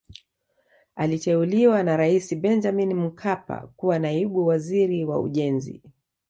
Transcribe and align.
aliteuliwa 0.95 1.83
na 1.83 1.97
raisi 1.97 2.35
benjamin 2.35 2.93
mkapa 2.93 3.69
kuwa 3.75 3.99
naibu 3.99 4.45
waziri 4.47 5.05
wa 5.05 5.19
ujenzi 5.19 5.81